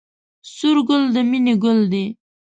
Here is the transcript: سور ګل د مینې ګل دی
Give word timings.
سور 0.53 0.77
ګل 0.87 1.03
د 1.13 1.17
مینې 1.29 1.53
ګل 1.63 1.79
دی 1.91 2.05